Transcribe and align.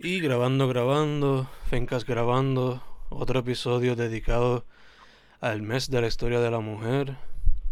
Y 0.00 0.20
grabando, 0.20 0.68
grabando, 0.68 1.50
Fencas 1.66 2.06
grabando, 2.06 2.80
otro 3.08 3.40
episodio 3.40 3.96
dedicado 3.96 4.64
al 5.40 5.60
mes 5.60 5.90
de 5.90 6.00
la 6.00 6.06
historia 6.06 6.38
de 6.38 6.52
la 6.52 6.60
mujer. 6.60 7.16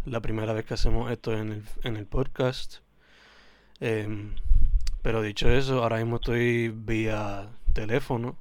La 0.05 0.19
primera 0.19 0.51
vez 0.51 0.65
que 0.65 0.73
hacemos 0.73 1.09
esto 1.09 1.31
en 1.31 1.53
el, 1.53 1.63
en 1.83 1.95
el 1.95 2.05
podcast. 2.05 2.79
Em, 3.79 4.35
pero 5.01 5.21
dicho 5.21 5.49
eso, 5.49 5.81
ahora 5.83 5.99
mismo 5.99 6.17
estoy 6.17 6.67
vía 6.67 7.47
teléfono 7.71 8.35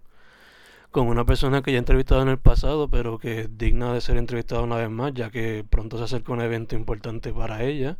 con 0.90 1.06
una 1.06 1.24
persona 1.24 1.62
que 1.62 1.70
ya 1.70 1.76
he 1.76 1.78
entrevistado 1.78 2.22
en 2.22 2.28
el 2.28 2.38
pasado, 2.38 2.88
pero 2.90 3.18
que 3.18 3.42
es 3.42 3.58
digna 3.58 3.92
de 3.92 4.00
ser 4.00 4.16
entrevistada 4.16 4.62
una 4.62 4.76
vez 4.78 4.90
más, 4.90 5.14
ya 5.14 5.30
que 5.30 5.64
pronto 5.68 5.96
se 5.98 6.04
acerca 6.04 6.32
un 6.32 6.40
evento 6.40 6.74
importante 6.74 7.32
para 7.32 7.62
ella. 7.62 7.98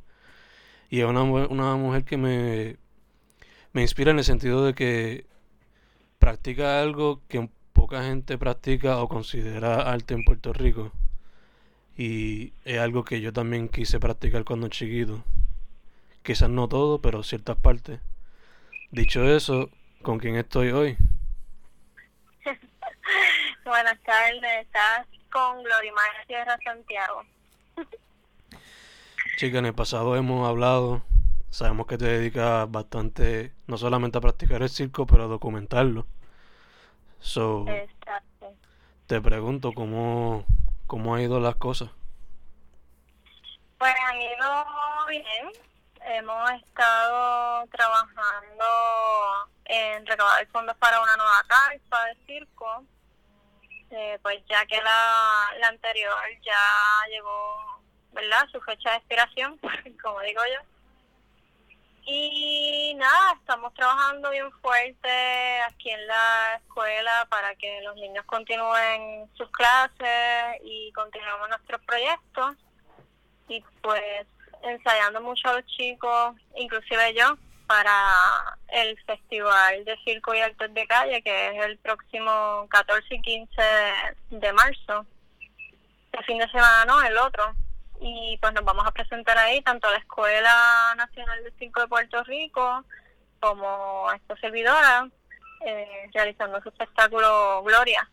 Y 0.90 1.00
es 1.00 1.06
una, 1.06 1.22
una 1.22 1.76
mujer 1.76 2.04
que 2.04 2.16
me, 2.16 2.76
me 3.72 3.82
inspira 3.82 4.10
en 4.10 4.18
el 4.18 4.24
sentido 4.24 4.64
de 4.64 4.74
que 4.74 5.35
practica 6.26 6.80
algo 6.80 7.20
que 7.28 7.48
poca 7.72 8.02
gente 8.02 8.36
practica 8.36 8.98
o 8.98 9.08
considera 9.08 9.88
arte 9.92 10.12
en 10.12 10.24
Puerto 10.24 10.52
Rico. 10.52 10.90
Y 11.96 12.52
es 12.64 12.80
algo 12.80 13.04
que 13.04 13.20
yo 13.20 13.32
también 13.32 13.68
quise 13.68 14.00
practicar 14.00 14.42
cuando 14.42 14.66
chiquito. 14.66 15.22
Quizás 16.24 16.50
no 16.50 16.68
todo, 16.68 17.00
pero 17.00 17.22
ciertas 17.22 17.56
partes. 17.56 18.00
Dicho 18.90 19.22
eso, 19.22 19.70
¿con 20.02 20.18
quién 20.18 20.34
estoy 20.34 20.70
hoy? 20.70 20.96
Buenas 23.64 24.02
tardes, 24.02 24.62
estás 24.62 25.06
con 25.30 25.62
Glorimar 25.62 26.26
Sierra 26.26 26.58
Santiago. 26.64 27.22
Chica, 29.36 29.58
en 29.58 29.66
el 29.66 29.74
pasado 29.74 30.16
hemos 30.16 30.48
hablado, 30.48 31.04
sabemos 31.50 31.86
que 31.86 31.98
te 31.98 32.06
dedicas 32.06 32.68
bastante, 32.68 33.52
no 33.68 33.78
solamente 33.78 34.18
a 34.18 34.20
practicar 34.20 34.62
el 34.62 34.70
circo, 34.70 35.06
pero 35.06 35.22
a 35.22 35.28
documentarlo. 35.28 36.04
So, 37.20 37.64
Exacto. 37.68 38.54
te 39.06 39.20
pregunto 39.20 39.72
cómo, 39.72 40.44
cómo 40.86 41.14
ha 41.14 41.22
ido 41.22 41.40
las 41.40 41.56
cosas. 41.56 41.90
Pues 43.78 43.94
han 44.08 44.20
ido 44.20 44.66
bien. 45.08 45.52
Hemos 46.08 46.52
estado 46.52 47.66
trabajando 47.66 48.64
en 49.64 50.06
recaudar 50.06 50.46
fondos 50.48 50.76
para 50.76 51.00
una 51.02 51.16
nueva 51.16 51.42
carpa 51.48 52.04
de 52.06 52.16
circo. 52.26 52.84
Eh, 53.90 54.18
pues 54.22 54.42
ya 54.48 54.64
que 54.66 54.80
la, 54.82 55.50
la 55.60 55.68
anterior 55.68 56.14
ya 56.42 57.08
llegó, 57.10 57.80
¿verdad? 58.12 58.46
Su 58.50 58.60
fecha 58.60 58.90
de 58.90 58.96
expiración, 58.96 59.58
como 60.02 60.20
digo 60.20 60.42
yo. 60.54 60.75
Y 62.08 62.94
nada, 62.94 63.32
estamos 63.40 63.74
trabajando 63.74 64.30
bien 64.30 64.48
fuerte 64.62 65.60
aquí 65.62 65.90
en 65.90 66.06
la 66.06 66.54
escuela 66.54 67.26
para 67.28 67.52
que 67.56 67.80
los 67.82 67.96
niños 67.96 68.24
continúen 68.26 69.28
sus 69.34 69.50
clases 69.50 70.60
y 70.62 70.92
continuemos 70.92 71.48
nuestros 71.48 71.80
proyectos. 71.82 72.54
Y 73.48 73.60
pues 73.82 74.24
ensayando 74.62 75.20
mucho 75.20 75.48
a 75.48 75.54
los 75.54 75.66
chicos, 75.66 76.36
inclusive 76.54 77.12
yo, 77.14 77.36
para 77.66 78.56
el 78.68 78.96
Festival 79.02 79.84
de 79.84 79.96
Circo 80.04 80.32
y 80.32 80.40
Artes 80.40 80.72
de 80.74 80.86
Calle, 80.86 81.22
que 81.22 81.48
es 81.48 81.64
el 81.64 81.76
próximo 81.78 82.68
14 82.70 83.16
y 83.16 83.20
15 83.20 83.62
de, 84.30 84.52
marzo. 84.52 85.04
El 86.12 86.24
fin 86.24 86.38
de 86.38 86.48
semana 86.52 86.84
no, 86.84 87.02
el 87.02 87.18
otro 87.18 87.52
y 88.00 88.38
pues 88.40 88.52
nos 88.52 88.64
vamos 88.64 88.86
a 88.86 88.92
presentar 88.92 89.36
ahí 89.38 89.62
tanto 89.62 89.88
a 89.88 89.92
la 89.92 89.98
Escuela 89.98 90.94
Nacional 90.96 91.42
de 91.44 91.52
Circo 91.52 91.80
de 91.80 91.88
Puerto 91.88 92.22
Rico 92.24 92.84
como 93.40 94.08
a 94.08 94.16
esta 94.16 94.36
servidora 94.36 95.08
eh, 95.64 96.10
realizando 96.12 96.60
su 96.62 96.68
espectáculo 96.68 97.62
Gloria. 97.64 98.08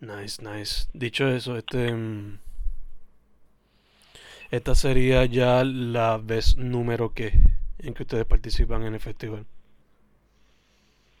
Nice, 0.00 0.42
nice. 0.42 0.88
Dicho 0.92 1.28
eso, 1.28 1.56
este 1.56 1.92
mm, 1.92 2.38
esta 4.50 4.74
sería 4.74 5.24
ya 5.26 5.62
la 5.64 6.18
vez 6.18 6.56
número 6.56 7.12
que 7.12 7.32
en 7.78 7.94
que 7.94 8.02
ustedes 8.02 8.24
participan 8.24 8.82
en 8.84 8.94
el 8.94 9.00
festival. 9.00 9.46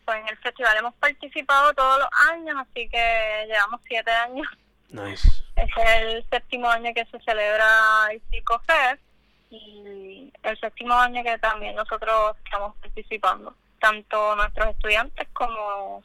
Pues 0.04 0.18
en 0.18 0.28
el 0.28 0.38
festival 0.38 0.76
hemos 0.78 0.94
participado 0.94 1.74
todos 1.74 1.98
los 1.98 2.08
años, 2.30 2.56
así 2.58 2.88
que 2.88 3.44
llevamos 3.46 3.80
siete 3.86 4.10
años. 4.10 4.46
Nice. 4.88 5.44
Es 5.62 5.70
el 6.02 6.24
séptimo 6.30 6.68
año 6.68 6.92
que 6.94 7.04
se 7.06 7.18
celebra 7.20 7.66
el 8.10 8.22
Circo 8.30 8.60
Fest 8.60 9.02
y 9.50 10.32
el 10.42 10.60
séptimo 10.60 10.94
año 10.94 11.22
que 11.22 11.38
también 11.38 11.74
nosotros 11.74 12.36
estamos 12.44 12.76
participando, 12.76 13.54
tanto 13.80 14.36
nuestros 14.36 14.68
estudiantes 14.68 15.26
como 15.32 16.02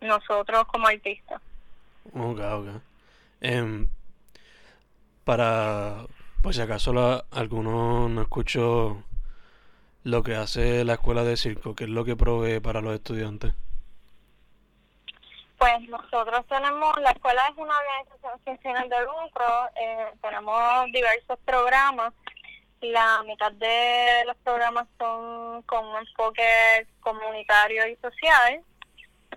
nosotros 0.00 0.64
como 0.66 0.88
artistas. 0.88 1.40
Ok, 2.12 2.40
ok. 2.40 2.68
Em, 3.40 3.88
para, 5.24 6.06
pues 6.42 6.56
si 6.56 6.62
acaso 6.62 6.92
la, 6.92 7.24
alguno 7.30 8.08
no 8.08 8.22
escuchó 8.22 9.02
lo 10.04 10.22
que 10.22 10.34
hace 10.34 10.84
la 10.84 10.94
escuela 10.94 11.24
de 11.24 11.36
circo, 11.36 11.74
que 11.74 11.84
es 11.84 11.90
lo 11.90 12.04
que 12.04 12.16
provee 12.16 12.60
para 12.60 12.80
los 12.80 12.94
estudiantes. 12.94 13.54
Pues 15.60 15.78
nosotros 15.90 16.46
tenemos, 16.48 16.98
la 17.02 17.10
escuela 17.10 17.46
es 17.48 17.58
una 17.58 17.74
organización 17.76 18.40
sin 18.46 18.58
fines 18.60 18.88
de 18.88 19.00
lucro, 19.00 19.68
eh, 19.78 20.10
tenemos 20.22 20.86
diversos 20.86 21.38
programas. 21.44 22.14
La 22.80 23.22
mitad 23.24 23.52
de 23.52 24.24
los 24.24 24.36
programas 24.38 24.88
son 24.98 25.60
con 25.64 25.84
un 25.84 25.98
enfoque 25.98 26.86
comunitario 27.00 27.86
y 27.88 27.96
social. 27.96 28.64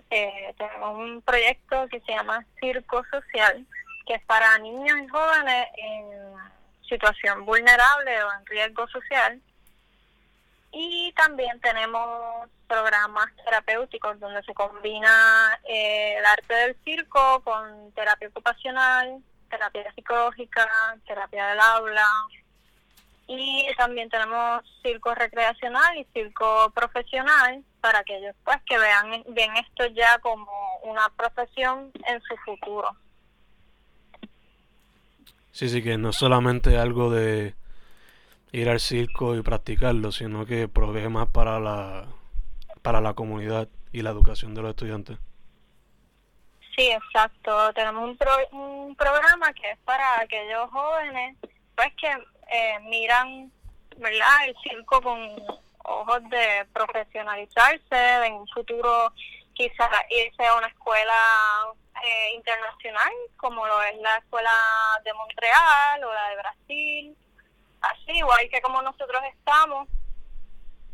Eh, 0.08 0.54
tenemos 0.56 0.98
un 0.98 1.20
proyecto 1.20 1.86
que 1.88 2.00
se 2.00 2.12
llama 2.12 2.46
Circo 2.58 3.04
Social, 3.10 3.66
que 4.06 4.14
es 4.14 4.24
para 4.24 4.56
niños 4.60 4.96
y 5.04 5.08
jóvenes 5.08 5.66
en 5.76 6.34
situación 6.88 7.44
vulnerable 7.44 8.24
o 8.24 8.32
en 8.32 8.46
riesgo 8.46 8.88
social. 8.88 9.42
Y 10.76 11.12
también 11.12 11.60
tenemos 11.60 12.48
programas 12.66 13.26
terapéuticos 13.44 14.18
donde 14.18 14.42
se 14.42 14.52
combina 14.54 15.56
eh, 15.68 16.16
el 16.18 16.24
arte 16.24 16.52
del 16.52 16.76
circo 16.84 17.40
con 17.44 17.92
terapia 17.92 18.26
ocupacional, 18.26 19.22
terapia 19.48 19.92
psicológica, 19.94 20.68
terapia 21.06 21.46
del 21.46 21.60
aula. 21.60 22.08
Y 23.28 23.68
también 23.76 24.10
tenemos 24.10 24.64
circo 24.82 25.14
recreacional 25.14 25.96
y 25.96 26.04
circo 26.12 26.70
profesional 26.74 27.62
para 27.80 28.00
aquellos 28.00 28.34
pues 28.44 28.58
que 28.66 28.76
vean 28.76 29.22
bien 29.28 29.56
esto 29.56 29.86
ya 29.86 30.18
como 30.18 30.50
una 30.82 31.08
profesión 31.16 31.92
en 32.08 32.20
su 32.22 32.36
futuro. 32.38 32.88
Sí, 35.52 35.68
sí, 35.68 35.84
que 35.84 35.96
no 35.96 36.12
solamente 36.12 36.76
algo 36.76 37.10
de 37.10 37.54
ir 38.54 38.68
al 38.68 38.78
circo 38.78 39.34
y 39.34 39.42
practicarlo, 39.42 40.12
sino 40.12 40.46
que 40.46 40.68
provee 40.68 41.08
más 41.08 41.28
para 41.28 41.58
la, 41.58 42.06
para 42.82 43.00
la 43.00 43.14
comunidad 43.14 43.68
y 43.92 44.02
la 44.02 44.10
educación 44.10 44.54
de 44.54 44.62
los 44.62 44.70
estudiantes. 44.70 45.18
Sí, 46.76 46.88
exacto. 46.88 47.72
Tenemos 47.74 48.08
un, 48.08 48.16
pro, 48.16 48.30
un 48.52 48.94
programa 48.94 49.52
que 49.54 49.72
es 49.72 49.78
para 49.84 50.20
aquellos 50.20 50.70
jóvenes 50.70 51.36
pues 51.74 51.92
que 52.00 52.06
eh, 52.06 52.78
miran 52.82 53.50
verdad 53.96 54.46
el 54.46 54.54
circo 54.62 55.02
con 55.02 55.18
ojos 55.84 56.22
de 56.30 56.64
profesionalizarse, 56.72 58.26
en 58.26 58.34
un 58.34 58.48
futuro 58.48 59.12
quizás 59.54 59.90
irse 60.10 60.46
a 60.46 60.56
una 60.56 60.68
escuela 60.68 61.14
eh, 62.04 62.34
internacional 62.36 63.12
como 63.36 63.66
lo 63.66 63.82
es 63.82 63.96
la 63.98 64.16
escuela 64.16 64.50
de 65.04 65.12
Montreal 65.12 66.04
o 66.04 66.14
la 66.14 66.28
de 66.30 66.36
Brasil 66.36 67.16
así, 67.90 68.12
igual 68.18 68.48
que 68.50 68.60
como 68.62 68.82
nosotros 68.82 69.22
estamos, 69.32 69.88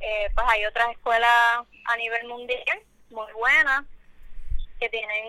eh, 0.01 0.31
pues 0.35 0.47
hay 0.49 0.65
otras 0.65 0.91
escuelas 0.91 1.67
a 1.87 1.97
nivel 1.97 2.27
mundial 2.27 2.81
muy 3.11 3.33
buenas 3.33 3.85
que 4.79 4.89
tienen 4.89 5.25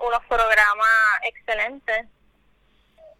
unos 0.00 0.24
programas 0.28 0.88
excelentes. 1.24 2.06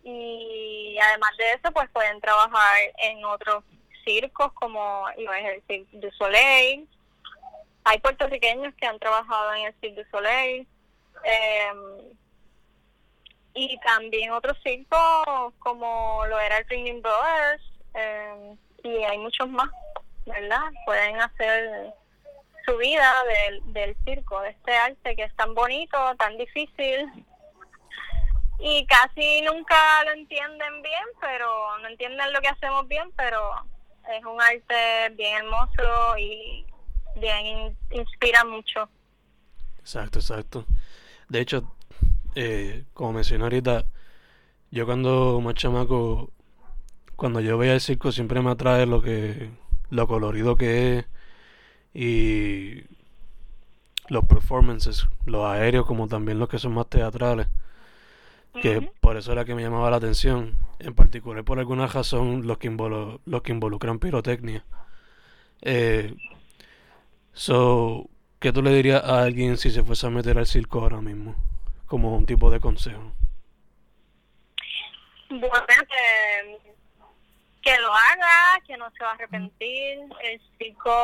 Y 0.05 0.97
además 1.03 1.31
de 1.39 1.53
eso 1.53 1.73
pues 1.73 1.91
pueden 1.91 2.21
trabajar 2.21 2.77
en 2.99 3.25
otros 3.25 3.65
circos 4.05 4.53
como 4.53 5.09
es 5.09 5.45
el 5.45 5.63
Cirque 5.67 5.99
du 5.99 6.11
Soleil. 6.13 6.89
Hay 7.85 7.99
puertorriqueños 7.99 8.75
que 8.75 8.87
han 8.87 8.99
trabajado 8.99 9.55
en 9.55 9.67
el 9.67 9.75
Cirque 9.81 10.03
du 10.03 10.11
Soleil 10.11 10.67
eh, 11.25 11.73
y 13.55 13.79
también 13.81 14.31
otros 14.33 14.59
circos 14.63 15.55
como 15.59 16.25
lo 16.27 16.39
era 16.39 16.59
el 16.59 16.69
Ringling 16.69 17.03
Brothers 17.03 17.63
eh, 17.95 18.57
y 18.83 18.89
hay 19.05 19.19
muchos 19.19 19.49
más, 19.49 19.71
¿verdad? 20.27 20.63
Pueden 20.85 21.21
hacer 21.21 21.95
su 22.65 22.77
vida 22.77 23.13
del, 23.25 23.73
del 23.73 23.97
circo, 24.05 24.41
de 24.41 24.51
este 24.51 24.75
arte 24.75 25.17
que 25.17 25.25
es 25.25 25.37
tan 25.37 25.55
bonito, 25.55 25.99
tan 26.17 26.37
difícil 26.39 27.11
y 28.59 28.87
casi 28.87 29.43
nunca 29.43 29.77
lo 30.05 30.13
entienden 30.13 30.83
bien, 30.83 31.05
pero 31.21 31.79
no 31.79 31.89
entienden 31.89 32.33
lo 32.33 32.41
que 32.41 32.49
hacemos 32.49 32.87
bien, 32.89 33.11
pero 33.17 33.51
es 34.17 34.25
un 34.25 34.41
arte 34.41 35.11
bien 35.17 35.39
hermoso 35.39 36.17
y 36.19 36.65
bien 37.17 37.77
inspira 37.91 38.45
mucho. 38.45 38.89
Exacto, 39.81 40.19
exacto. 40.19 40.67
De 41.29 41.41
hecho, 41.41 41.77
eh, 42.35 42.85
como 42.95 43.13
mencioné 43.13 43.45
ahorita, 43.45 43.85
yo 44.71 44.87
cuando 44.87 45.41
más 45.41 45.55
chamaco, 45.55 46.31
cuando 47.17 47.41
yo 47.41 47.59
veía 47.59 47.75
el 47.75 47.81
circo 47.81 48.13
siempre 48.13 48.41
me 48.41 48.51
atrae 48.51 48.87
lo 48.87 49.03
que, 49.03 49.51
lo 49.91 50.07
colorido 50.07 50.57
que 50.57 50.99
es 50.99 51.07
y 51.95 52.85
los 54.09 54.25
performances, 54.25 55.07
los 55.25 55.47
aéreos 55.47 55.87
como 55.87 56.09
también 56.09 56.39
los 56.39 56.49
que 56.49 56.59
son 56.59 56.75
más 56.75 56.89
teatrales, 56.89 57.47
que 58.61 58.93
por 59.01 59.17
eso 59.17 59.33
era 59.33 59.45
que 59.45 59.55
me 59.55 59.63
llamaba 59.63 59.91
la 59.91 59.97
atención, 59.97 60.57
en 60.79 60.95
particular 60.95 61.45
por 61.45 61.59
alguna 61.59 61.87
razón 61.87 62.47
los 62.47 62.59
que, 62.59 62.71
los 62.71 63.43
que 63.43 63.53
involucran 63.53 63.99
pirotecnia. 63.99 64.65
Eh, 65.63 66.15
so, 67.33 68.09
¿qué 68.39 68.53
tú 68.53 68.63
le 68.63 68.75
dirías 68.75 69.03
a 69.03 69.23
alguien 69.23 69.57
si 69.57 69.71
se 69.71 69.83
fuese 69.83 70.07
a 70.07 70.11
meter 70.11 70.39
al 70.39 70.47
circo 70.47 70.81
ahora 70.81 71.01
mismo? 71.01 71.35
Como 71.87 72.17
un 72.17 72.27
tipo 72.27 72.51
de 72.51 72.61
consejo. 72.61 73.13
Bueno, 75.31 75.67
que, 75.67 76.74
que 77.65 77.79
lo 77.79 77.93
haga, 77.95 78.61
que 78.67 78.77
no 78.77 78.91
se 78.91 79.03
va 79.03 79.11
a 79.11 79.15
arrepentir. 79.15 80.01
El 80.23 80.41
circo 80.59 80.95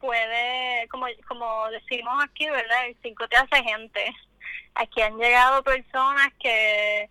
puede, 0.00 0.86
como, 0.88 1.06
como 1.26 1.70
decimos 1.70 2.22
aquí, 2.22 2.48
¿verdad? 2.48 2.86
El 2.86 2.96
circo 3.02 3.26
te 3.26 3.36
hace 3.36 3.62
gente. 3.62 4.14
Aquí 4.74 5.00
han 5.00 5.16
llegado 5.16 5.62
personas 5.62 6.32
que 6.38 7.08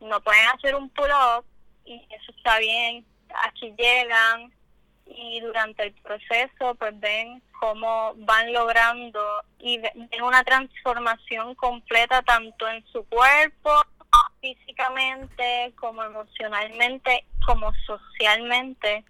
no 0.00 0.20
pueden 0.20 0.46
hacer 0.48 0.74
un 0.74 0.90
pull-up 0.90 1.44
y 1.86 2.06
eso 2.10 2.32
está 2.36 2.58
bien. 2.58 3.04
Aquí 3.44 3.74
llegan 3.76 4.52
y 5.06 5.40
durante 5.40 5.84
el 5.84 5.92
proceso 5.94 6.74
pues 6.74 6.98
ven 7.00 7.42
cómo 7.60 8.12
van 8.16 8.52
logrando 8.52 9.42
y 9.58 9.78
ven 9.78 10.22
una 10.22 10.44
transformación 10.44 11.54
completa 11.54 12.22
tanto 12.22 12.68
en 12.68 12.84
su 12.88 13.04
cuerpo, 13.08 13.70
físicamente, 14.40 15.72
como 15.78 16.02
emocionalmente, 16.02 17.24
como 17.44 17.72
socialmente. 17.86 19.04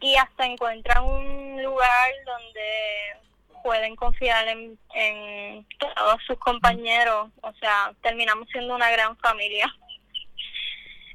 Y 0.00 0.16
hasta 0.16 0.46
encuentran 0.46 1.04
un 1.04 1.62
lugar 1.62 2.10
donde 2.26 3.16
pueden 3.62 3.94
confiar 3.96 4.48
en, 4.48 4.78
en 4.94 5.66
todos 5.78 6.20
sus 6.26 6.38
compañeros, 6.38 7.30
o 7.42 7.52
sea, 7.54 7.92
terminamos 8.02 8.48
siendo 8.48 8.74
una 8.74 8.90
gran 8.90 9.16
familia. 9.18 9.72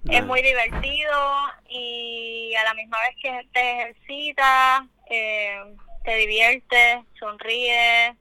Es 0.09 0.23
muy 0.25 0.41
divertido 0.41 1.19
y 1.67 2.55
a 2.55 2.63
la 2.63 2.73
misma 2.75 2.97
vez 3.01 3.17
que 3.21 3.47
te 3.51 3.71
ejercitas, 3.71 4.83
eh, 5.09 5.59
te 6.05 6.15
diviertes, 6.15 6.99
sonríes, 7.19 8.15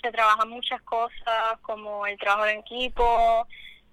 se 0.00 0.12
trabajan 0.12 0.48
muchas 0.48 0.80
cosas 0.82 1.58
como 1.62 2.06
el 2.06 2.18
trabajo 2.18 2.46
en 2.46 2.58
equipo, 2.58 3.46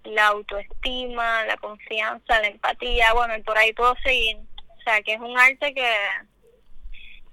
la 0.03 0.27
autoestima, 0.27 1.45
la 1.45 1.57
confianza, 1.57 2.39
la 2.39 2.47
empatía, 2.47 3.13
bueno, 3.13 3.35
y 3.35 3.43
por 3.43 3.57
ahí 3.57 3.73
puedo 3.73 3.95
seguir. 4.03 4.37
O 4.37 4.81
sea, 4.83 5.01
que 5.01 5.13
es 5.13 5.19
un 5.19 5.37
arte 5.37 5.73
que, 5.73 5.93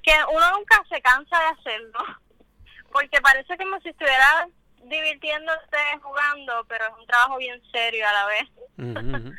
que 0.02 0.12
uno 0.32 0.50
nunca 0.58 0.82
se 0.88 1.00
cansa 1.00 1.36
de 1.38 1.60
hacerlo, 1.60 1.98
porque 2.92 3.20
parece 3.20 3.56
como 3.56 3.80
si 3.80 3.90
estuviera 3.90 4.48
divirtiéndose 4.84 5.78
jugando, 6.02 6.64
pero 6.68 6.84
es 6.84 6.92
un 7.00 7.06
trabajo 7.06 7.38
bien 7.38 7.60
serio 7.72 8.06
a 8.06 8.12
la 8.12 8.26
vez. 8.26 8.48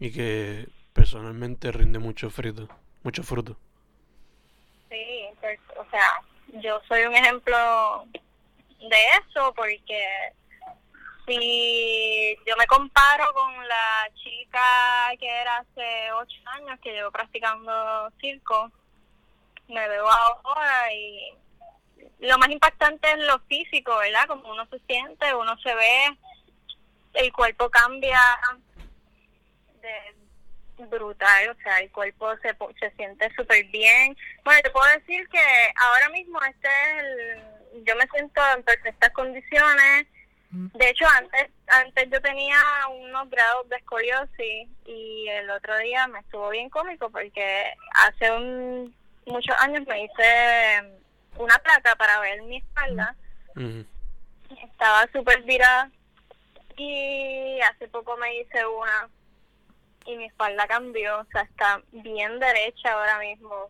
y 0.00 0.12
que 0.12 0.68
personalmente 0.92 1.70
rinde 1.72 1.98
mucho 1.98 2.30
fruto, 2.30 2.68
mucho 3.02 3.22
fruto. 3.22 3.56
Sí, 4.88 5.28
o 5.76 5.90
sea, 5.90 6.20
yo 6.54 6.80
soy 6.88 7.04
un 7.04 7.14
ejemplo 7.14 8.06
de 8.80 8.96
eso 9.18 9.52
porque 9.54 10.32
si 11.26 12.36
yo 12.46 12.56
me 12.56 12.66
comparo 12.66 13.32
con 13.32 13.68
la 13.68 14.08
chica 14.14 15.12
que 15.18 15.28
era 15.28 15.58
hace 15.58 16.12
ocho 16.12 16.36
años 16.46 16.78
que 16.80 16.92
llevo 16.92 17.10
practicando 17.10 18.10
circo, 18.20 18.70
me 19.68 19.88
veo 19.88 20.08
ahora 20.10 20.92
y 20.92 21.34
lo 22.20 22.38
más 22.38 22.50
impactante 22.50 23.10
es 23.12 23.18
lo 23.18 23.38
físico, 23.40 23.96
¿verdad? 23.98 24.26
Como 24.26 24.50
uno 24.50 24.66
se 24.66 24.78
siente, 24.80 25.34
uno 25.34 25.56
se 25.58 25.74
ve, 25.74 26.18
el 27.14 27.32
cuerpo 27.32 27.70
cambia 27.70 28.20
de 29.80 30.14
brutal, 30.88 31.50
o 31.50 31.62
sea, 31.62 31.78
el 31.80 31.90
cuerpo 31.90 32.34
se, 32.38 32.56
se 32.78 32.90
siente 32.96 33.30
súper 33.36 33.64
bien. 33.66 34.16
Bueno, 34.44 34.60
te 34.62 34.70
puedo 34.70 34.86
decir 34.98 35.28
que 35.28 35.42
ahora 35.76 36.08
mismo 36.10 36.40
este 36.42 36.68
es 36.68 37.04
el, 37.04 37.84
yo 37.84 37.96
me 37.96 38.06
siento 38.08 38.40
en 38.56 38.62
perfectas 38.62 39.10
condiciones. 39.10 40.06
De 40.50 40.90
hecho, 40.90 41.06
antes 41.06 41.48
antes 41.68 42.10
yo 42.10 42.20
tenía 42.20 42.58
unos 42.90 43.30
grados 43.30 43.68
de 43.68 43.76
escoliosis 43.76 44.68
y 44.84 45.28
el 45.28 45.48
otro 45.50 45.78
día 45.78 46.08
me 46.08 46.18
estuvo 46.18 46.48
bien 46.50 46.68
cómico 46.68 47.08
porque 47.08 47.72
hace 47.94 48.32
un, 48.32 48.92
muchos 49.26 49.56
años 49.60 49.86
me 49.86 50.04
hice 50.04 51.00
una 51.36 51.56
placa 51.58 51.94
para 51.96 52.18
ver 52.20 52.42
mi 52.42 52.56
espalda. 52.56 53.14
Estaba 54.64 55.08
súper 55.12 55.42
virada 55.42 55.88
y 56.76 57.60
hace 57.60 57.88
poco 57.88 58.16
me 58.16 58.40
hice 58.40 58.66
una 58.66 59.08
y 60.06 60.16
mi 60.16 60.24
espalda 60.24 60.66
cambió, 60.66 61.20
o 61.20 61.24
sea, 61.26 61.42
está 61.42 61.82
bien 61.92 62.38
derecha 62.38 62.92
ahora 62.92 63.18
mismo. 63.18 63.68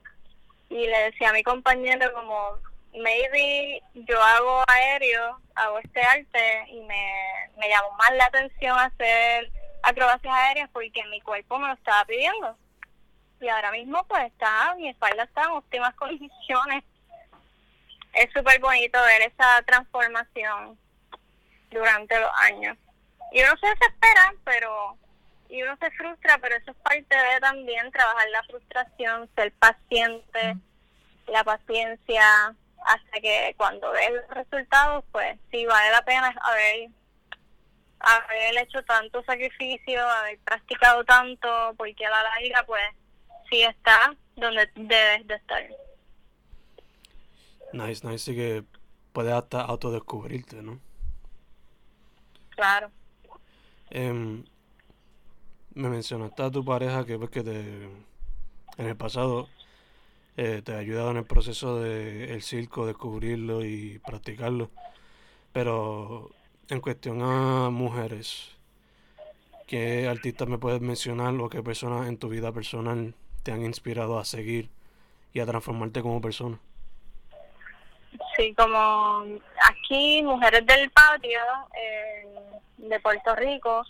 Y 0.68 0.86
le 0.86 0.98
decía 1.10 1.30
a 1.30 1.32
mi 1.32 1.42
compañero 1.42 2.12
como, 2.12 2.58
maybe 2.94 3.82
yo 3.94 4.22
hago 4.22 4.62
aéreo, 4.68 5.40
hago 5.54 5.78
este 5.80 6.00
arte 6.02 6.64
y 6.68 6.80
me, 6.82 7.12
me 7.58 7.68
llamó 7.68 7.90
más 7.92 8.12
la 8.12 8.26
atención 8.26 8.78
hacer 8.78 9.50
acrobacias 9.82 10.34
aéreas 10.34 10.70
porque 10.72 11.04
mi 11.06 11.20
cuerpo 11.20 11.58
me 11.58 11.68
lo 11.68 11.74
estaba 11.74 12.04
pidiendo. 12.04 12.56
Y 13.40 13.48
ahora 13.48 13.72
mismo 13.72 14.04
pues 14.08 14.26
está, 14.26 14.74
mi 14.76 14.88
espalda 14.88 15.24
está 15.24 15.44
en 15.44 15.50
óptimas 15.50 15.94
condiciones 15.96 16.84
es 18.14 18.30
súper 18.32 18.60
bonito 18.60 18.98
ver 19.02 19.22
esa 19.22 19.62
transformación 19.62 20.78
durante 21.70 22.18
los 22.18 22.30
años. 22.40 22.76
Y 23.32 23.42
uno 23.42 23.52
se 23.60 23.68
desespera, 23.68 24.34
pero 24.44 24.96
y 25.50 25.62
uno 25.62 25.76
se 25.80 25.90
frustra, 25.90 26.38
pero 26.38 26.56
eso 26.56 26.70
es 26.70 26.76
parte 26.78 27.14
de 27.14 27.40
también 27.40 27.90
trabajar 27.90 28.28
la 28.30 28.42
frustración, 28.44 29.28
ser 29.34 29.52
paciente, 29.52 30.56
la 31.26 31.44
paciencia, 31.44 32.54
hasta 32.86 33.20
que 33.20 33.54
cuando 33.56 33.90
ves 33.90 34.10
los 34.12 34.30
resultados, 34.30 35.04
pues 35.10 35.38
sí 35.50 35.66
vale 35.66 35.90
la 35.90 36.02
pena 36.02 36.34
haber, 36.42 36.90
haber 37.98 38.58
hecho 38.58 38.82
tanto 38.84 39.22
sacrificio, 39.24 40.08
haber 40.08 40.38
practicado 40.40 41.04
tanto, 41.04 41.74
porque 41.76 42.06
a 42.06 42.10
la 42.10 42.22
larga, 42.22 42.64
pues 42.66 42.82
sí 43.50 43.62
está 43.62 44.14
donde 44.36 44.70
debes 44.74 45.26
de 45.26 45.34
estar. 45.34 45.68
Nice, 47.72 48.06
nice, 48.06 48.18
sí 48.18 48.34
que 48.34 48.64
puedes 49.12 49.32
hasta 49.32 49.62
autodescubrirte, 49.62 50.62
¿no? 50.62 50.80
Claro. 52.50 52.90
Eh, 53.90 54.44
me 55.80 55.88
mencionaste 55.88 56.42
a 56.42 56.50
tu 56.50 56.64
pareja 56.64 57.04
que 57.06 57.18
pues 57.18 57.30
que 57.30 57.42
te 57.42 57.60
en 58.76 58.86
el 58.86 58.96
pasado 58.96 59.48
eh, 60.36 60.62
te 60.64 60.74
ha 60.74 60.78
ayudado 60.78 61.10
en 61.10 61.18
el 61.18 61.24
proceso 61.24 61.80
de 61.80 62.32
el 62.32 62.42
circo, 62.42 62.86
descubrirlo 62.86 63.64
y 63.64 63.98
practicarlo. 63.98 64.70
Pero 65.52 66.30
en 66.68 66.80
cuestión 66.80 67.20
a 67.22 67.70
mujeres, 67.70 68.56
¿qué 69.66 70.08
artistas 70.08 70.48
me 70.48 70.58
puedes 70.58 70.80
mencionar 70.80 71.34
o 71.34 71.48
qué 71.48 71.62
personas 71.62 72.08
en 72.08 72.18
tu 72.18 72.28
vida 72.28 72.52
personal 72.52 73.14
te 73.42 73.52
han 73.52 73.64
inspirado 73.64 74.18
a 74.18 74.24
seguir 74.24 74.70
y 75.32 75.40
a 75.40 75.46
transformarte 75.46 76.02
como 76.02 76.20
persona? 76.20 76.58
Sí, 78.36 78.54
como 78.54 79.24
aquí, 79.68 80.22
Mujeres 80.22 80.64
del 80.66 80.90
Patio 80.90 81.40
de 82.78 83.00
Puerto 83.00 83.34
Rico, 83.36 83.84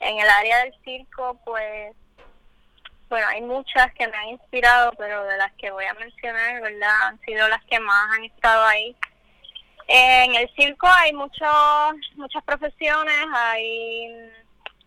en 0.00 0.18
el 0.18 0.28
área 0.28 0.64
del 0.64 0.74
circo, 0.84 1.38
pues, 1.44 1.94
bueno, 3.08 3.26
hay 3.28 3.40
muchas 3.42 3.92
que 3.94 4.06
me 4.08 4.16
han 4.16 4.28
inspirado, 4.28 4.92
pero 4.98 5.24
de 5.24 5.36
las 5.36 5.52
que 5.54 5.70
voy 5.70 5.84
a 5.84 5.94
mencionar, 5.94 6.60
¿verdad? 6.60 7.02
Han 7.02 7.20
sido 7.20 7.48
las 7.48 7.64
que 7.64 7.78
más 7.80 8.16
han 8.16 8.24
estado 8.24 8.64
ahí. 8.64 8.96
En 9.88 10.34
el 10.34 10.50
circo 10.56 10.88
hay 10.88 11.12
muchos, 11.12 11.94
muchas 12.16 12.42
profesiones, 12.44 13.26
hay, 13.32 14.30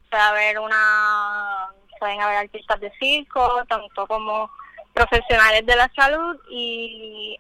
puede 0.10 0.24
haber 0.24 0.60
una, 0.60 1.70
pueden 2.00 2.20
haber 2.22 2.38
artistas 2.38 2.80
de 2.82 2.92
circo, 3.00 3.64
tanto 3.68 4.06
como 4.08 4.52
profesionales 4.94 5.66
de 5.66 5.76
la 5.78 5.90
salud 5.96 6.38
y 6.50 7.38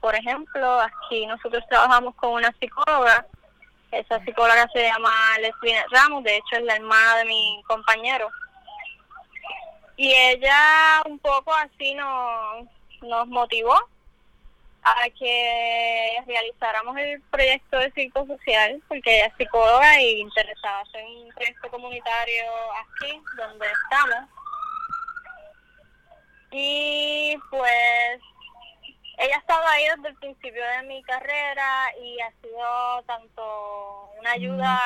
por 0.00 0.14
ejemplo, 0.14 0.80
aquí 0.80 1.26
nosotros 1.26 1.62
trabajamos 1.68 2.14
con 2.14 2.32
una 2.32 2.52
psicóloga. 2.58 3.26
Esa 3.90 4.24
psicóloga 4.24 4.68
se 4.72 4.82
llama 4.82 5.10
Leslie 5.40 5.82
Ramos, 5.90 6.22
de 6.22 6.36
hecho 6.36 6.56
es 6.56 6.62
la 6.62 6.76
hermana 6.76 7.16
de 7.16 7.24
mi 7.24 7.62
compañero. 7.66 8.30
Y 9.96 10.12
ella 10.14 11.02
un 11.06 11.18
poco 11.18 11.52
así 11.54 11.94
nos, 11.94 12.66
nos 13.02 13.26
motivó 13.26 13.74
a 14.82 15.10
que 15.18 16.16
realizáramos 16.26 16.96
el 16.96 17.20
proyecto 17.22 17.78
de 17.78 17.90
circo 17.92 18.26
social, 18.26 18.80
porque 18.88 19.16
ella 19.16 19.26
es 19.26 19.34
psicóloga 19.36 20.00
y 20.00 20.20
interesada 20.20 20.84
en 20.94 21.26
un 21.26 21.28
proyecto 21.34 21.70
comunitario 21.70 22.44
aquí, 22.78 23.20
donde 23.36 23.66
estamos. 23.66 24.28
Y 26.52 27.36
pues 27.50 28.20
ella 29.20 29.36
ha 29.36 29.40
estado 29.40 29.66
ahí 29.66 29.84
desde 29.94 30.08
el 30.08 30.14
principio 30.16 30.64
de 30.64 30.82
mi 30.84 31.02
carrera 31.02 31.94
y 32.00 32.18
ha 32.20 32.32
sido 32.40 33.02
tanto 33.06 34.10
una 34.18 34.32
ayuda 34.32 34.80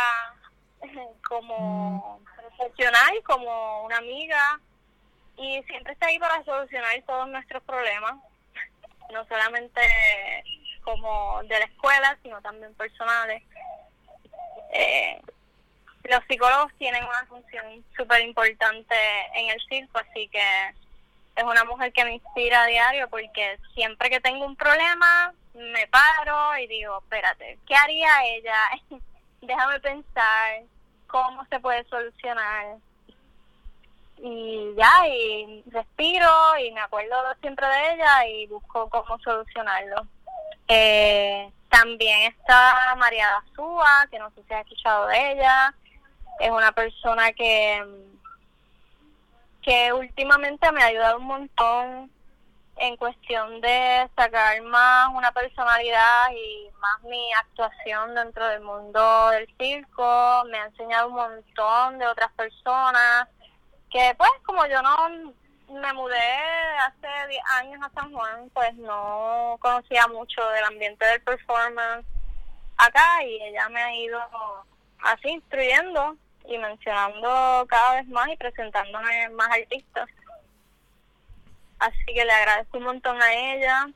como 1.28 2.20
profesional, 2.36 3.22
como 3.24 3.84
una 3.84 3.98
amiga, 3.98 4.60
y 5.36 5.62
siempre 5.64 5.92
está 5.92 6.06
ahí 6.06 6.18
para 6.18 6.44
solucionar 6.44 7.00
todos 7.06 7.28
nuestros 7.28 7.62
problemas 7.62 8.14
no 9.12 9.24
solamente 9.26 9.80
como 10.82 11.42
de 11.44 11.58
la 11.58 11.64
escuela, 11.64 12.18
sino 12.22 12.42
también 12.42 12.74
personales. 12.74 13.42
Eh, 14.72 15.20
los 16.04 16.20
psicólogos 16.28 16.72
tienen 16.76 17.04
una 17.04 17.24
función 17.26 17.84
súper 17.96 18.20
importante 18.22 18.94
en 19.34 19.50
el 19.50 19.60
circo, 19.68 19.98
así 19.98 20.28
que 20.28 20.74
es 21.36 21.44
una 21.44 21.64
mujer 21.64 21.92
que 21.92 22.04
me 22.04 22.14
inspira 22.14 22.62
a 22.62 22.66
diario 22.66 23.08
porque 23.08 23.58
siempre 23.74 24.10
que 24.10 24.20
tengo 24.20 24.44
un 24.46 24.56
problema 24.56 25.32
me 25.54 25.86
paro 25.88 26.56
y 26.58 26.66
digo, 26.66 26.98
espérate, 26.98 27.58
¿qué 27.66 27.74
haría 27.74 28.10
ella? 28.24 28.56
Déjame 29.40 29.80
pensar 29.80 30.62
cómo 31.06 31.44
se 31.46 31.60
puede 31.60 31.84
solucionar 31.84 32.76
y 34.18 34.74
ya, 34.76 35.08
y 35.08 35.62
respiro 35.70 36.58
y 36.58 36.72
me 36.72 36.80
acuerdo 36.80 37.16
siempre 37.40 37.66
de 37.66 37.94
ella 37.94 38.26
y 38.26 38.46
busco 38.46 38.88
cómo 38.88 39.18
solucionarlo. 39.18 40.06
Eh, 40.68 41.50
también 41.68 42.32
está 42.32 42.94
María 42.96 43.28
Dazúa, 43.28 44.06
que 44.10 44.18
no 44.18 44.30
sé 44.30 44.42
si 44.46 44.54
has 44.54 44.62
escuchado 44.62 45.08
de 45.08 45.32
ella, 45.32 45.74
es 46.40 46.50
una 46.50 46.72
persona 46.72 47.32
que, 47.32 47.84
que 49.64 49.92
últimamente 49.92 50.70
me 50.72 50.82
ha 50.82 50.86
ayudado 50.86 51.18
un 51.18 51.24
montón 51.24 52.10
en 52.76 52.96
cuestión 52.96 53.60
de 53.60 54.08
sacar 54.16 54.60
más 54.62 55.08
una 55.14 55.32
personalidad 55.32 56.30
y 56.32 56.68
más 56.78 57.02
mi 57.04 57.32
actuación 57.34 58.14
dentro 58.14 58.46
del 58.48 58.60
mundo 58.60 59.30
del 59.30 59.48
circo, 59.58 60.44
me 60.50 60.58
ha 60.58 60.66
enseñado 60.66 61.08
un 61.08 61.14
montón 61.14 61.98
de 61.98 62.06
otras 62.06 62.32
personas 62.32 63.28
que 63.90 64.14
pues 64.18 64.30
como 64.44 64.66
yo 64.66 64.82
no 64.82 65.08
me 65.68 65.92
mudé 65.92 66.18
hace 66.86 67.28
10 67.28 67.42
años 67.60 67.80
a 67.82 68.00
San 68.00 68.12
Juan, 68.12 68.50
pues 68.52 68.74
no 68.74 69.56
conocía 69.60 70.06
mucho 70.08 70.46
del 70.48 70.64
ambiente 70.64 71.06
del 71.06 71.22
performance 71.22 72.06
acá 72.76 73.24
y 73.24 73.40
ella 73.44 73.68
me 73.68 73.80
ha 73.80 73.94
ido 73.94 74.20
así 75.04 75.28
instruyendo 75.28 76.16
y 76.46 76.58
mencionando 76.58 77.66
cada 77.68 77.96
vez 77.96 78.08
más 78.08 78.28
y 78.28 78.36
presentándome 78.36 79.28
más 79.30 79.48
artistas. 79.50 80.08
Así 81.78 82.04
que 82.06 82.24
le 82.24 82.32
agradezco 82.32 82.78
un 82.78 82.84
montón 82.84 83.20
a 83.20 83.32
ella. 83.32 83.86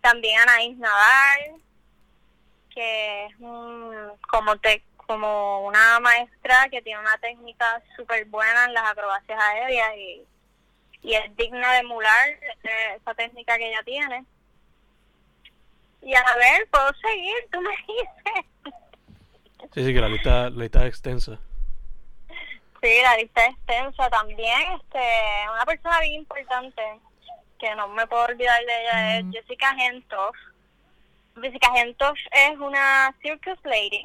También 0.00 0.38
a 0.38 0.42
Anaís 0.44 0.78
Nadal, 0.78 1.60
que 2.74 3.26
es 3.26 3.34
un, 3.38 4.12
como 4.28 4.56
te 4.58 4.82
como 5.06 5.66
una 5.66 5.98
maestra 5.98 6.68
que 6.70 6.82
tiene 6.82 7.00
una 7.00 7.18
técnica 7.18 7.82
súper 7.96 8.26
buena 8.26 8.66
en 8.66 8.74
las 8.74 8.84
acrobacias 8.84 9.40
aéreas 9.42 9.96
y, 9.96 10.24
y 11.02 11.14
es 11.14 11.36
digna 11.36 11.72
de 11.72 11.78
emular 11.80 12.28
esa 12.94 13.14
técnica 13.14 13.58
que 13.58 13.70
ella 13.70 13.82
tiene. 13.84 14.24
Y 16.02 16.14
a 16.14 16.36
ver, 16.36 16.68
puedo 16.70 16.92
seguir, 17.02 17.48
tú 17.50 17.60
me 17.60 17.70
dices. 17.88 18.74
Sí, 19.74 19.84
sí, 19.84 19.94
que 19.94 20.00
la 20.00 20.08
lista, 20.08 20.50
la 20.50 20.62
lista 20.62 20.80
es 20.80 20.88
extensa. 20.88 21.38
Sí, 22.82 23.02
la 23.02 23.16
lista 23.16 23.44
es 23.44 23.54
extensa 23.54 24.10
también. 24.10 24.72
Este, 24.80 25.00
una 25.52 25.64
persona 25.66 26.00
bien 26.00 26.20
importante 26.20 26.82
que 27.58 27.74
no 27.74 27.88
me 27.88 28.06
puedo 28.06 28.24
olvidar 28.24 28.58
de 28.64 28.82
ella 28.82 29.18
es 29.18 29.24
Jessica 29.32 29.74
Gentos. 29.74 30.32
Jessica 31.40 31.72
Gentos 31.74 32.18
es 32.32 32.58
una 32.58 33.14
circus 33.22 33.58
lady 33.64 34.02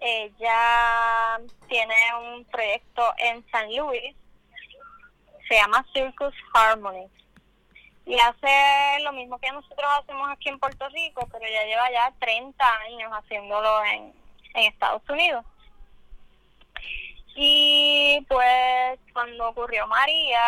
ella 0.00 1.40
tiene 1.68 1.94
un 2.20 2.44
proyecto 2.44 3.02
en 3.18 3.44
San 3.50 3.74
Luis, 3.74 4.14
se 5.48 5.54
llama 5.54 5.84
Circus 5.92 6.34
Harmony. 6.54 7.08
Y 8.06 8.18
hace 8.18 9.02
lo 9.02 9.12
mismo 9.12 9.38
que 9.38 9.50
nosotros 9.50 9.90
hacemos 9.98 10.30
aquí 10.30 10.48
en 10.48 10.58
Puerto 10.58 10.88
Rico, 10.88 11.28
pero 11.30 11.44
ella 11.44 11.64
lleva 11.64 11.90
ya 11.90 12.14
30 12.20 12.64
años 12.86 13.10
haciéndolo 13.12 13.84
en, 13.84 14.14
en 14.54 14.64
Estados 14.64 15.02
Unidos. 15.08 15.44
Y 17.34 18.24
pues 18.28 18.98
cuando 19.12 19.48
ocurrió 19.48 19.86
María, 19.86 20.42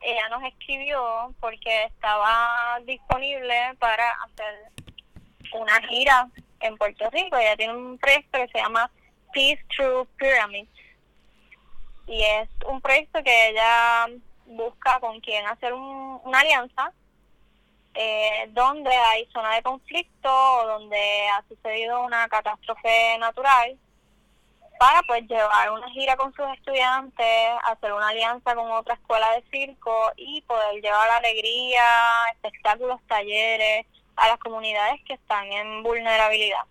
ella 0.00 0.28
nos 0.30 0.42
escribió 0.44 1.34
porque 1.40 1.84
estaba 1.84 2.78
disponible 2.84 3.74
para 3.78 4.10
hacer 4.22 4.72
una 5.52 5.80
gira 5.82 6.28
en 6.60 6.76
Puerto 6.76 7.10
Rico. 7.10 7.36
Ella 7.36 7.56
tiene 7.56 7.74
un 7.74 7.98
proyecto 7.98 8.38
que 8.38 8.48
se 8.48 8.58
llama 8.58 8.90
Peace 9.32 9.62
Through 9.76 10.08
Pyramids. 10.16 10.70
Y 12.06 12.22
es 12.22 12.48
un 12.66 12.80
proyecto 12.80 13.22
que 13.22 13.50
ella 13.50 14.06
busca 14.46 14.98
con 15.00 15.20
quien 15.20 15.46
hacer 15.46 15.74
una 15.74 16.40
alianza 16.40 16.92
eh, 17.94 18.48
donde 18.50 18.90
hay 18.90 19.26
zona 19.32 19.54
de 19.54 19.62
conflicto 19.62 20.30
o 20.30 20.66
donde 20.66 21.28
ha 21.28 21.42
sucedido 21.48 22.02
una 22.02 22.28
catástrofe 22.28 23.18
natural 23.18 23.76
para 24.78 25.02
pues 25.02 25.26
llevar 25.28 25.72
una 25.72 25.90
gira 25.90 26.16
con 26.16 26.32
sus 26.34 26.46
estudiantes, 26.54 27.26
hacer 27.64 27.92
una 27.92 28.08
alianza 28.08 28.54
con 28.54 28.70
otra 28.70 28.94
escuela 28.94 29.26
de 29.32 29.42
circo 29.50 30.12
y 30.16 30.40
poder 30.42 30.80
llevar 30.80 31.10
alegría, 31.10 31.82
espectáculos, 32.32 33.00
talleres, 33.08 33.86
a 34.18 34.28
las 34.28 34.38
comunidades 34.38 35.00
que 35.04 35.14
están 35.14 35.50
en 35.52 35.82
vulnerabilidad. 35.82 36.62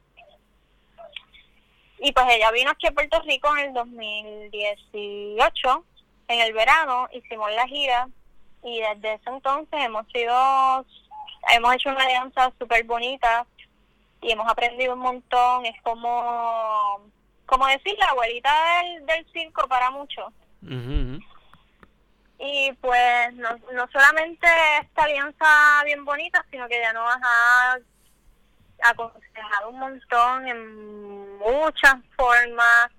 Y 2.00 2.12
pues 2.12 2.26
ella 2.30 2.52
vino 2.52 2.72
aquí 2.72 2.88
a 2.88 2.92
Puerto 2.92 3.20
Rico 3.22 3.50
en 3.58 3.68
el 3.68 3.74
2018, 3.74 5.86
en 6.28 6.40
el 6.40 6.54
verano, 6.54 7.08
hicimos 7.12 7.52
la 7.54 7.68
gira 7.68 8.08
y 8.64 8.82
desde 8.82 9.14
ese 9.14 9.30
entonces 9.30 9.80
hemos 9.82 10.06
sido, 10.12 10.86
hemos 11.52 11.76
hecho 11.76 11.90
una 11.90 12.04
alianza 12.04 12.52
súper 12.60 12.84
bonita 12.86 13.46
y 14.22 14.32
hemos 14.32 14.50
aprendido 14.50 14.94
un 14.94 15.00
montón. 15.00 15.66
Es 15.66 15.82
como, 15.84 17.02
como 17.46 17.68
decir, 17.68 17.96
la 17.98 18.08
abuelita 18.08 18.52
del, 18.82 19.06
del 19.06 19.26
circo 19.32 19.68
para 19.68 19.92
muchos. 19.92 20.34
Y 22.40 22.72
pues 22.82 23.34
no, 23.34 23.50
no 23.74 23.88
solamente 23.92 24.48
esta 24.82 25.04
alianza 25.04 25.82
bien 25.86 26.06
bonita, 26.06 26.46
sino 26.52 26.68
que 26.68 26.80
ya 26.80 26.94
nos 26.94 27.10
ha 27.22 27.78
aconsejado 28.84 29.70
un 29.70 29.80
montón 29.80 30.48
en 30.48 31.38
muchas 31.40 31.96
formas 32.16 32.90